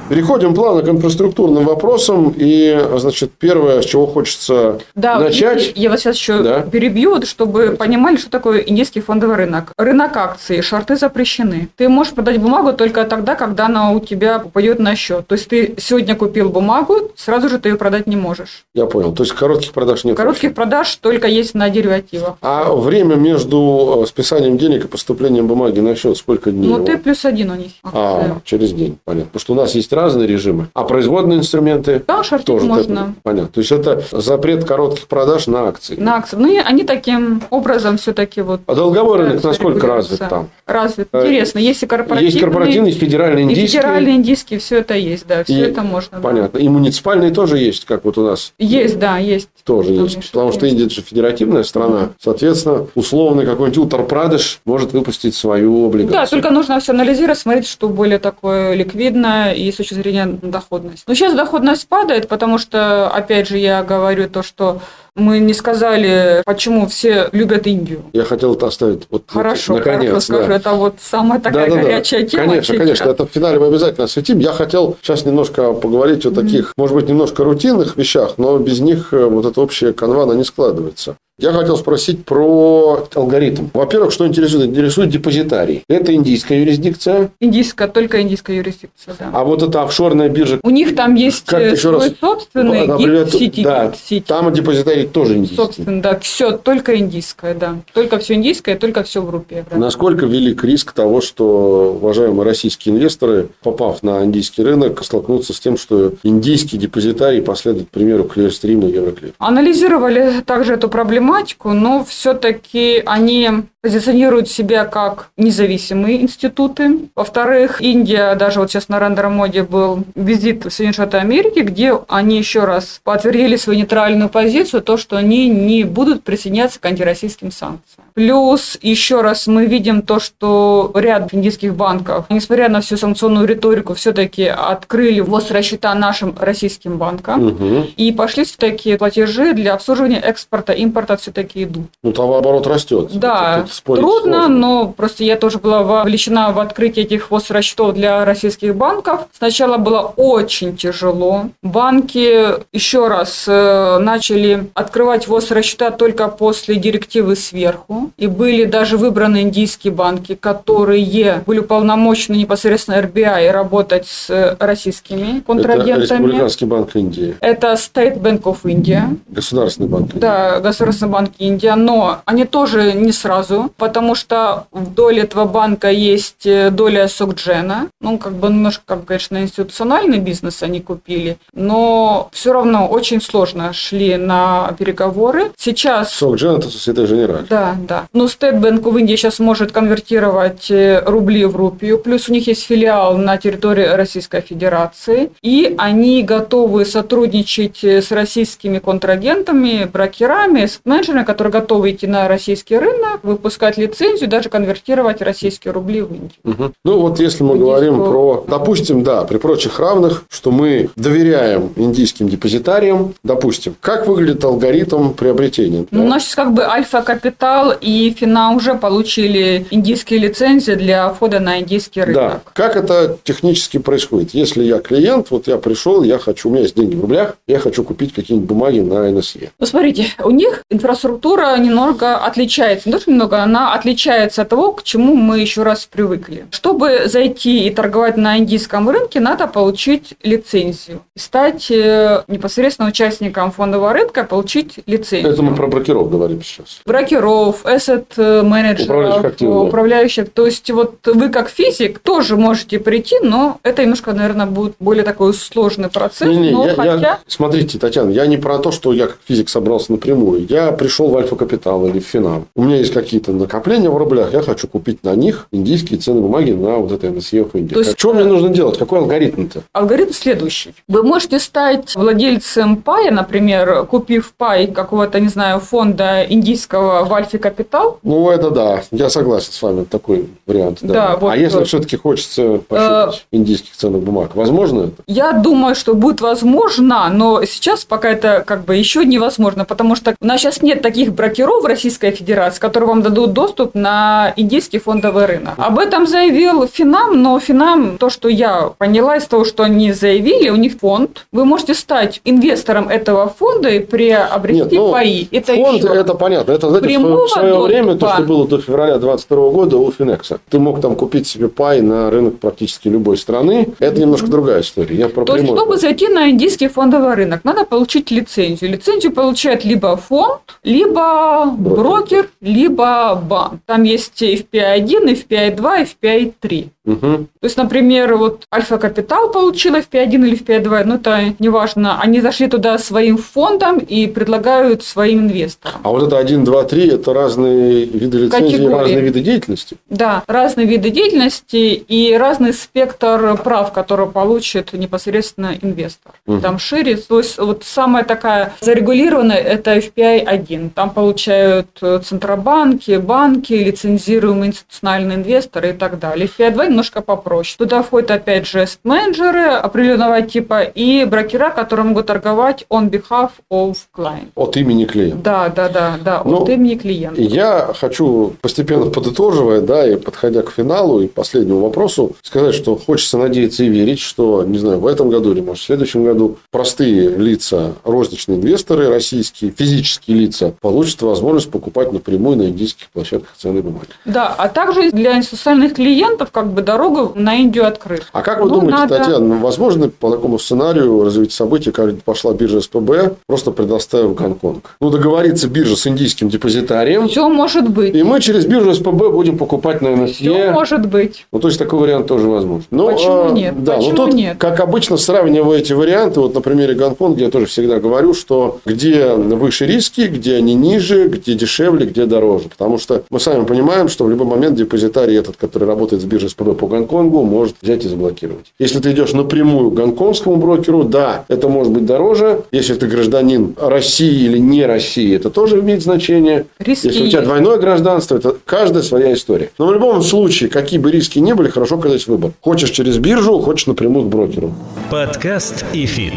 [0.10, 2.34] Переходим плавно к инфраструктурным вопросам.
[2.36, 5.74] И, значит, первое, с чего хочется да, начать.
[5.76, 6.62] Я вас сейчас еще да.
[6.62, 7.78] перебью, чтобы Давайте.
[7.78, 9.72] понимали, что такое индийский фондовый рынок.
[9.78, 11.70] Рынок акций, шорты запрещены.
[11.78, 15.26] Ты можешь продать бумагу только тогда, когда она у тебя попадет на счет.
[15.28, 18.66] То есть ты сегодня купил бумагу, сразу же ты ее продать не можешь.
[18.74, 19.14] Я понял.
[19.14, 20.18] То есть коротких продаж нет.
[20.18, 20.56] Коротких вообще.
[20.56, 22.36] продаж только есть на деривативах.
[22.42, 26.68] А время между э, списанием денег и поступлением бумаги на счет сколько дней?
[26.68, 27.72] Ну, ты плюс один у них.
[27.84, 29.30] А, через день, понятно.
[29.30, 30.68] Потому что у нас есть разные режимы.
[30.74, 33.00] А производные инструменты да, тоже можно.
[33.00, 33.50] Это, понятно.
[33.50, 35.96] То есть это запрет коротких продаж на акции.
[35.96, 36.38] На акции.
[36.38, 38.62] Ну и они таким образом все-таки вот.
[38.66, 40.50] А долговой рынок насколько развит там?
[40.66, 41.10] Развит.
[41.12, 41.60] Э, Интересно.
[41.60, 42.32] Есть и корпоративный.
[42.32, 43.64] Есть корпоративный, есть федеральный индийский.
[43.64, 45.44] И федеральный индийский, все это есть, да.
[45.44, 46.20] Все и, это можно.
[46.20, 46.60] Понятно.
[46.60, 46.66] Да.
[46.66, 48.54] И муниципальные тоже есть, как вот у нас.
[48.58, 49.50] Есть, да, есть.
[49.64, 50.24] Тоже есть.
[50.24, 52.10] Что потому что Индия же федеративная страна.
[52.20, 56.22] Соответственно, условный какой-нибудь Утар Прадеш может выпустить свою облигацию.
[56.22, 61.04] Да, только нужно все анализировать, смотреть, что более такое ликвидно и с точки зрения доходности.
[61.08, 64.82] Но сейчас доходность падает, потому что, опять же, я говорю то, что
[65.16, 68.04] мы не сказали, почему все любят Индию.
[68.14, 70.10] Я хотел это оставить вот хорошо, наконец.
[70.10, 70.56] Хорошо, скажу, да.
[70.56, 72.28] это вот самая такая да, да, горячая да.
[72.28, 72.44] тема.
[72.46, 72.78] Конечно, сейчас.
[72.78, 74.40] конечно, это в финале мы обязательно осветим.
[74.40, 76.74] Я хотел сейчас немножко поговорить о таких, mm-hmm.
[76.78, 80.44] может быть, немножко рутинных вещах, но без них э, вот эта общая канва, она не
[80.44, 81.18] складывается.
[81.40, 83.70] Я хотел спросить про алгоритм.
[83.74, 84.70] Во-первых, что интересует?
[84.70, 85.84] Интересует депозитарий.
[85.90, 87.32] Это индийская юрисдикция?
[87.40, 89.32] Индийская, только индийская юрисдикция, да.
[89.34, 90.60] А вот эта офшорная биржа?
[90.62, 92.12] У них там есть как, э, свой раз?
[92.22, 94.26] собственный Например, сити, да, сити.
[94.28, 95.56] Там депозитарий тоже индийский.
[95.56, 97.78] Собственно, да, все только индийское, да.
[97.96, 99.66] Только все индийское, только все в рупе.
[99.72, 99.78] Да.
[99.78, 105.78] Насколько велик риск того, что уважаемые российские инвесторы, попав на индийский рынок, столкнутся с тем,
[105.78, 109.34] что индийский депозитарий последует, к примеру, Clearstream и Euroclear?
[109.40, 117.10] Анализировали также эту проблему проблематику, но все-таки они позиционируют себя как независимые институты.
[117.16, 122.00] Во-вторых, Индия, даже вот сейчас на Рендер моде был визит в Соединенные Штаты Америки, где
[122.08, 127.52] они еще раз подтвердили свою нейтральную позицию, то, что они не будут присоединяться к антироссийским
[127.52, 128.08] санкциям.
[128.14, 133.96] Плюс еще раз мы видим то, что ряд индийских банков, несмотря на всю санкционную риторику,
[133.96, 137.88] все-таки открыли ввоз расчета нашим российским банкам угу.
[137.98, 141.88] и пошли все-таки платежи для обслуживания экспорта, импорта все-таки идут.
[142.02, 143.10] Ну, товарооборот растет.
[143.14, 144.48] Да, трудно, сложно.
[144.48, 149.28] но просто я тоже была вовлечена в открытие этих ввоз расчетов для российских банков.
[149.38, 151.46] Сначала было очень тяжело.
[151.62, 158.12] Банки еще раз э, начали открывать ввоз расчета только после директивы сверху.
[158.18, 166.04] И были даже выбраны индийские банки, которые были уполномочены непосредственно RBI работать с российскими контрагентами.
[166.04, 167.36] Это Республиканский банк Индии.
[167.40, 169.18] Это State Bank of India.
[169.28, 170.20] Государственный банк Индии.
[170.20, 171.76] Да, Государственный банк Индия.
[171.76, 177.88] Но они тоже не сразу, потому что в доле этого банка есть э, доля Сокджена.
[178.02, 181.38] Ну, как бы немножко, как, конечно, институциональный бизнес они купили.
[181.54, 185.52] Но все равно очень сложно шли на переговоры.
[185.58, 186.14] Сейчас...
[186.14, 187.46] Сокджен– это Societe Generale.
[187.50, 188.06] Да, да.
[188.14, 192.48] Но State Bank в Индии сейчас может конвертировать э, рубли в рупию, плюс у них
[192.48, 200.66] есть филиал на территории Российской Федерации, и они готовы сотрудничать э, с российскими контрагентами, брокерами,
[200.66, 206.12] с менеджерами, которые готовы идти на российский рынок, выпускать лицензию, даже конвертировать российские рубли в
[206.12, 206.32] Индию.
[206.44, 206.72] Угу.
[206.86, 212.30] Ну вот если мы говорим про, допустим, да, при прочих равных, что мы доверяем индийским
[212.30, 215.86] депозитариям, допустим, как выглядит алгоритм приобретения?
[215.92, 221.40] Ну, у нас сейчас как бы альфа-капитал и Фина уже получили индийские лицензии для входа
[221.40, 222.16] на индийский рынок.
[222.16, 222.42] Да.
[222.54, 224.34] Как это технически происходит?
[224.34, 227.60] Если я клиент, вот я пришел, я хочу, у меня есть деньги в рублях, я
[227.60, 229.52] хочу купить какие-нибудь бумаги на НСЕ.
[229.60, 232.90] Ну, смотрите, у них инфраструктура немного отличается.
[232.90, 236.48] Не то, что немного, она отличается от того, к чему мы еще раз привыкли.
[236.52, 241.02] Чтобы зайти и торговать на индийском рынке, надо получить лицензию.
[241.16, 245.32] Стать э, непосредственно участником фондового рынка, получить лицензию.
[245.32, 246.82] Это мы про брокеров говорим сейчас.
[246.86, 253.82] Брокеров, asset менеджеров, управляющих, То есть, вот вы как физик тоже можете прийти, но это
[253.84, 256.28] немножко, наверное, будет более такой сложный процесс.
[256.28, 256.96] Не, не, но я, хотя...
[256.96, 260.46] я, смотрите, Татьяна, я не про то, что я как физик собрался напрямую.
[260.48, 262.48] Я пришел в Альфа Капитал или в Финам.
[262.56, 266.52] У меня есть какие-то накопления в рублях, я хочу купить на них индийские ценные бумаги
[266.52, 267.74] на вот это NSE в Индии.
[267.74, 268.78] То есть, что мне нужно делать?
[268.78, 269.64] Какой алгоритм-то?
[269.74, 270.74] Алгоритм следующий.
[270.88, 277.38] Вы можете стать владельцем пая, например, купив пай какого-то, не знаю, фонда индийского в Альфе
[277.38, 280.80] Капитал, ну, это да, я согласен с вами, такой вариант.
[280.82, 280.94] Да.
[280.94, 281.68] Да, вот, а если вот.
[281.68, 285.04] все-таки хочется пощупать э, индийских ценных бумаг, возможно это?
[285.08, 290.16] Я думаю, что будет возможно, но сейчас пока это как бы еще невозможно, потому что
[290.20, 294.80] у нас сейчас нет таких брокеров в Российской Федерации, которые вам дадут доступ на индийский
[294.80, 295.54] фондовый рынок.
[295.58, 300.50] Об этом заявил Финам, но Финам, то, что я поняла из того, что они заявили,
[300.50, 301.26] у них фонд.
[301.32, 305.28] Вы можете стать инвестором этого фонда и приобрести нет, ну, паи.
[305.32, 306.52] Это фонд, еще это понятно.
[306.52, 310.40] Это, знаете, в свое время то, что было до февраля 2022 года у Финекса.
[310.50, 313.70] Ты мог там купить себе пай на рынок практически любой страны.
[313.80, 314.96] Это немножко другая история.
[314.96, 318.72] Я про То есть, чтобы зайти на индийский фондовый рынок, надо получить лицензию.
[318.72, 323.62] Лицензию получает либо фонд, либо брокер, брокер либо банк.
[323.66, 326.70] Там есть FPI-1, FPI-2, FPI-3.
[326.86, 327.00] Угу.
[327.00, 332.48] То есть, например, вот Альфа Капитал получила FP1 или FP2, ну это неважно, они зашли
[332.48, 335.80] туда своим фондом и предлагают своим инвесторам.
[335.84, 338.74] А вот это 1, 2, 3 это разные виды лицензии, Категории.
[338.74, 339.78] разные виды деятельности?
[339.90, 346.14] Да, разные виды деятельности и разный спектр прав, которые получит непосредственно инвестор.
[346.28, 346.42] Угу.
[346.42, 350.72] Там шире, то есть вот самая такая зарегулированная это FPI-1.
[350.72, 356.28] Там получают центробанки, банки, лицензируемые институциональные инвесторы и так далее.
[356.28, 357.56] FPI-2 немножко попроще.
[357.58, 363.78] Туда входят, опять же, менеджеры определенного типа и брокера, которые могут торговать on behalf of
[363.96, 364.30] client.
[364.36, 365.18] От имени клиента.
[365.24, 367.22] Да, да, да, да, ну, от имени клиента.
[367.22, 373.18] Я хочу, постепенно подытоживая, да, и подходя к финалу и последнему вопросу, сказать, что хочется
[373.18, 377.10] надеяться и верить, что, не знаю, в этом году или, может, в следующем году простые
[377.10, 383.90] лица, розничные инвесторы российские, физические лица получат возможность покупать напрямую на индийских площадках ценные бумаги.
[384.06, 388.04] Да, а также для институциональных клиентов, как бы дорогу на Индию открыт.
[388.12, 391.96] А как вы Ну, думаете, надо- Татьяна, ну, возможно по такому сценарию развития событий, как
[392.04, 394.76] пошла биржа СПБ, просто предоставив Гонконг?
[394.80, 397.96] Ну, договорится биржа с индийским депозитарием, Все может быть.
[397.96, 400.52] и мы через биржу СПБ будем покупать на Все НСЕ.
[400.52, 401.26] может быть.
[401.32, 402.66] Ну, то есть, такой вариант тоже возможен.
[402.72, 403.64] Ну, Почему а, нет?
[403.64, 404.38] Да, Почему ну тут, нет?
[404.38, 409.14] как обычно, сравнивая эти варианты, вот на примере Гонконга я тоже всегда говорю, что где
[409.14, 412.50] выше риски, где они ниже, где дешевле, где дороже.
[412.50, 416.30] Потому что мы сами понимаем, что в любой момент депозитарий этот, который работает с биржей
[416.30, 418.54] СПБ по Гонконгу, может взять и заблокировать.
[418.60, 422.42] Если ты идешь напрямую к гонконгскому брокеру, да, это может быть дороже.
[422.52, 426.46] Если ты гражданин России или не России, это тоже имеет значение.
[426.60, 427.30] Риски Если у тебя есть.
[427.30, 429.50] двойное гражданство, это каждая своя история.
[429.58, 432.32] Но в любом случае, какие бы риски ни были, хорошо когда есть выбор.
[432.42, 434.54] Хочешь через биржу, хочешь напрямую к брокеру.
[434.90, 436.14] Подкаст ИФИТ.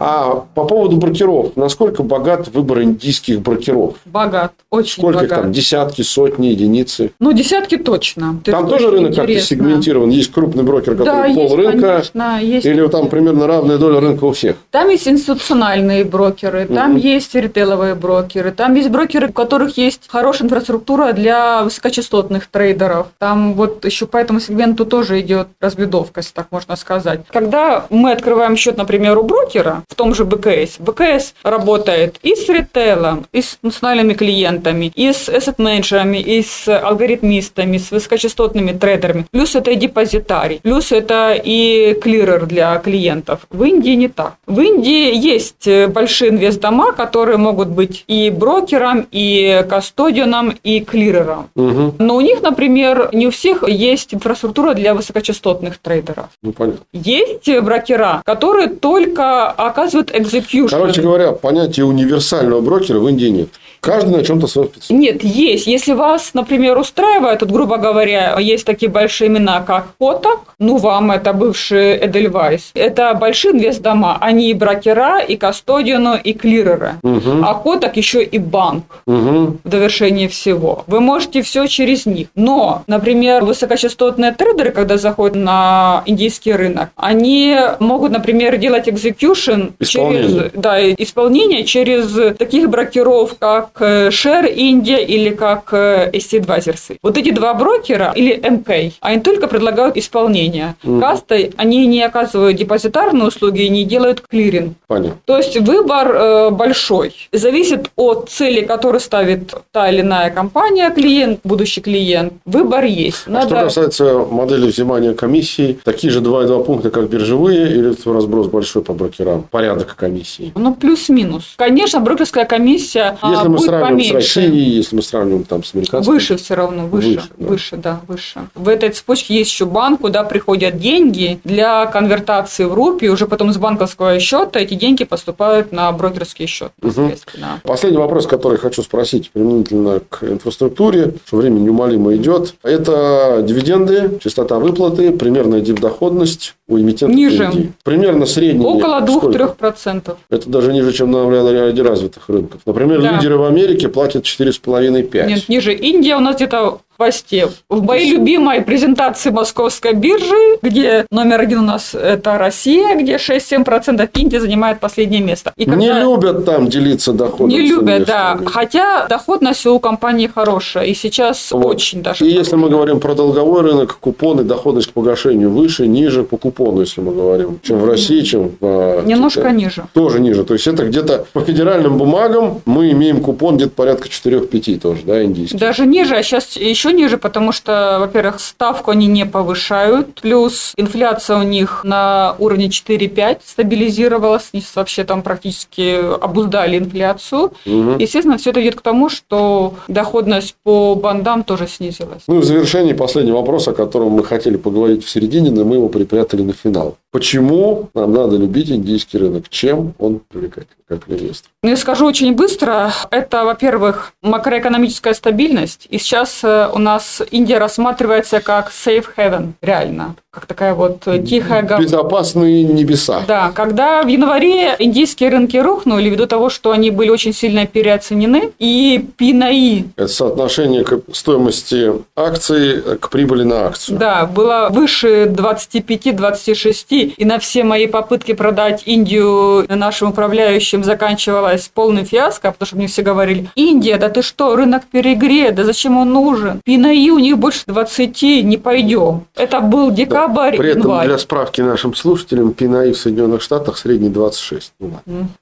[0.00, 3.94] А по поводу брокеров, насколько богат выбор индийских брокеров?
[4.04, 4.52] Богат.
[4.70, 5.42] Очень Сколько их богат.
[5.44, 5.52] там?
[5.52, 7.12] Десятки, сотни, единицы?
[7.20, 8.40] Ну, десятки точно.
[8.44, 10.10] Ты Там тоже рынок как-то сегментирован.
[10.10, 12.66] Есть крупный брокер, Да, который есть, пол рынка, конечно, есть.
[12.66, 14.56] или там примерно равная доля рынка у всех.
[14.70, 16.98] Там есть институциональные брокеры, там Мгм.
[17.00, 23.08] есть ритейловые брокеры, там есть брокеры, у которых есть хорошая инфраструктура для высокочастотных трейдеров.
[23.18, 27.20] Там вот еще по этому сегменту тоже идет разбивка, если так можно сказать.
[27.32, 32.48] Когда мы открываем счет, например, у брокера, в том же БКС, БКС работает и с
[32.48, 39.26] ритейлом, и с институциональными клиентами, и с asset-менеджерами, и с алгоритмистами, с высокочастотными трейдерами.
[39.30, 43.40] Плюс это и депозитарий, плюс это и клирер для клиентов.
[43.50, 44.34] В Индии не так.
[44.46, 51.48] В Индии есть э, большие инвестдома, которые могут быть и брокером, и кастодианом, и клирером.
[51.54, 51.94] Мгм.
[51.98, 56.26] Но у них, например, не у всех есть инфраструктура для высокочастотных трейдеров.
[56.42, 56.80] Ну, понятно.
[56.92, 60.68] Есть брокера, которые только оказывают execution.
[60.68, 63.48] Короче говоря, понятия универсального брокера в Индии нет.
[63.80, 64.90] Каждый на чем-то своем специалист.
[64.90, 65.66] Нет, есть.
[65.66, 71.10] Если вас, например, устраивает, вот, грубо говоря, есть такие большие имена, как Котак, ну, вам
[71.10, 72.70] это бывший Эдельвайс.
[72.74, 74.18] Это большие инвестдома.
[74.20, 76.94] Они и брокера, и кастодиану, и клиреры.
[77.02, 77.44] Мгм.
[77.44, 79.58] А Котак еще и банк Мгм.
[79.64, 80.84] в довершении всего.
[80.86, 82.28] Вы можете все через них.
[82.34, 90.28] Но, например, высокочастотные трейдеры, когда заходят на индийский рынок, они могут, например, делать Исполнение.
[90.28, 96.96] через да, исполнение через таких брокеров, как э, Share India или как э, SC Advisors.
[97.02, 100.74] Вот эти два брокера или МК, они только предлагают исполнение.
[100.82, 101.00] Мгм.
[101.00, 104.74] Кастой они не оказывают депозитарные услуги и не делают клиринг.
[104.86, 105.18] Понятно.
[105.24, 107.14] То есть выбор э, большой.
[107.32, 112.32] Зависит от цели, которую ставит та или иная компания, клиент, будущий клиент.
[112.44, 113.24] Выбор есть.
[113.26, 118.82] А Что касается модели взимания комиссий, такие же 2,2 пункта, как биржевые, или разброс большой
[118.82, 119.42] по брокерам?
[119.50, 120.52] Порядок комиссий.
[120.54, 121.54] Ну, плюс-минус.
[121.56, 124.14] Конечно, брокерская комиссия Если мы будет сравниваем с поменьше.
[124.42, 126.12] Россией, если мы сравниваем там с американским.
[126.12, 127.82] Выше все равно, выше, Выше, выше, да.
[127.82, 128.00] да.
[128.06, 128.40] выше.
[128.54, 133.52] В этой цепочке есть еще банк, куда приходят деньги для конвертации в рупии, уже потом
[133.52, 137.60] с банковского счета эти деньги поступают на брокерский счет, соответственно.
[137.62, 142.54] Последний вопрос, который хочу спросить применительно к инфраструктуре, что время неумолимо идет.
[142.62, 147.44] Это дивиденды, частота выплаты, примерная дивдоходность у эмитентов Ниже.
[147.44, 147.72] Индии.
[147.84, 148.64] Примерно средний.
[148.64, 149.38] Около сколько?
[149.38, 150.16] 2-3%.
[150.30, 152.60] Это даже ниже, чем на ряде развитых рынков.
[152.66, 153.12] Например, Да.
[153.16, 155.26] лидеры в Америке платят 4,5-5.
[155.26, 155.74] Нет, ниже.
[155.74, 157.48] Индия у нас где-то хвосте.
[157.68, 164.08] В моей любимой презентации московской биржи, где номер один у нас это Россия, где 6-7%,
[164.14, 165.52] Индия занимает последнее место.
[165.56, 167.48] И Не когда- любят там делиться доходом.
[167.50, 168.38] Не любят, да.
[168.46, 170.86] Хотя доходность у компании хорошая.
[170.86, 171.64] И сейчас Вот.
[171.66, 172.26] очень даже.
[172.26, 176.80] И если мы говорим про долговой рынок, купоны, доходность к погашению выше, ниже по купону,
[176.80, 179.56] если мы говорим, чем в России, чем в э, Немножко Китае.
[179.56, 179.84] ниже.
[179.94, 180.42] Тоже ниже.
[180.44, 185.22] То есть, это где-то по федеральным бумагам мы имеем купон где-то порядка 4-5 тоже, да,
[185.22, 185.58] индийский.
[185.58, 191.38] Даже ниже, а сейчас еще ниже, потому что, во-первых, ставку они не повышают, плюс инфляция
[191.38, 197.52] у них на уровне 4-5 стабилизировалась, они вообще там практически обуздали инфляцию.
[197.66, 197.98] Мгм.
[197.98, 202.22] Естественно, все это ведет к тому, что доходность по бандам тоже снизилась.
[202.26, 205.76] Ну и в завершении последний вопрос, о котором мы хотели поговорить в середине, но мы
[205.76, 206.96] его припрятали на финал.
[207.10, 209.48] Почему нам надо любить индийский рынок?
[209.48, 211.50] Чем он привлекательный, как инвестор?
[211.62, 212.92] Ну, я скажу очень быстро.
[213.10, 215.86] Это, во-первых, макроэкономическая стабильность.
[215.90, 220.16] И сейчас э, у нас Индия рассматривается как safe haven, реально.
[220.38, 221.82] Как такая вот тихая гавань.
[221.82, 223.22] Безопасные небеса.
[223.26, 228.52] Да, когда в январе индийские рынки рухнули ввиду того, что они были очень сильно переоценены,
[228.60, 229.84] и ПИНАИ...
[229.96, 233.98] Это соотношение к стоимости акций к прибыли на акцию.
[233.98, 242.04] Да, было выше 25-26, и на все мои попытки продать Индию нашим управляющим заканчивалась полным
[242.04, 246.12] фиаско, потому что мне все говорили, Индия, да ты что, рынок перегрет, да зачем он
[246.12, 246.60] нужен?
[246.64, 249.24] ПИНАИ у них больше 20, не пойдем.
[249.34, 251.06] Это был декабрь, да, При этом январь.
[251.06, 254.72] для справки нашим слушателям, ПИНАИ в Соединенных Штатах средний 26.
[254.80, 254.92] Ну,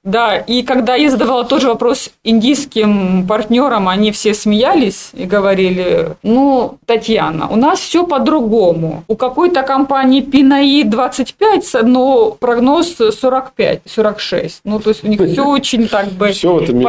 [0.04, 6.16] да, и когда я задавала тот же вопрос индийским партнерам, они все смеялись и говорили,
[6.22, 9.04] ну, Татьяна, у нас все по-другому.
[9.08, 14.52] У какой-то компании ПИНАИ 25, но прогноз 45-46.
[14.64, 16.82] Ну, то есть у них все очень так бы все в этом.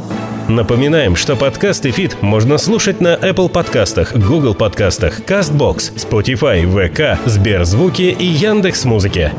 [0.49, 8.01] Напоминаем, что подкасты «Фит» можно слушать на Apple подкастах, Google подкастах, CastBox, Spotify, VK, Сберзвуки
[8.01, 9.31] и Яндекс.Музыке.